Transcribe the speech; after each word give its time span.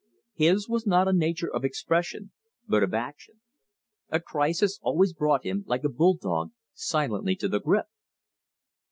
His 0.33 0.67
was 0.67 0.87
not 0.87 1.07
a 1.07 1.13
nature 1.13 1.53
of 1.53 1.63
expression, 1.63 2.31
but 2.67 2.81
of 2.81 2.91
action. 2.91 3.39
A 4.09 4.19
crisis 4.19 4.79
always 4.81 5.13
brought 5.13 5.43
him, 5.45 5.63
like 5.67 5.83
a 5.83 5.89
bull 5.89 6.17
dog, 6.19 6.49
silently 6.73 7.35
to 7.35 7.47
the 7.47 7.59
grip. 7.59 7.85